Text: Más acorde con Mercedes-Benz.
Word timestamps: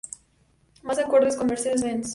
Más 0.81 0.97
acorde 0.97 1.37
con 1.37 1.45
Mercedes-Benz. 1.45 2.09